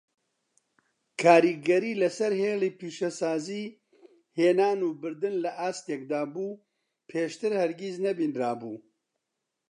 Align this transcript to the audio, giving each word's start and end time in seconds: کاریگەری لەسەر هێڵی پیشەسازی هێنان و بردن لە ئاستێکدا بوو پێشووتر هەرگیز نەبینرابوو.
کاریگەری 1.21 1.93
لەسەر 2.01 2.31
هێڵی 2.43 2.71
پیشەسازی 2.79 3.65
هێنان 4.39 4.79
و 4.83 4.89
بردن 5.01 5.35
لە 5.43 5.51
ئاستێکدا 5.59 6.21
بوو 6.33 6.59
پێشووتر 7.09 7.51
هەرگیز 7.61 7.95
نەبینرابوو. 8.05 8.77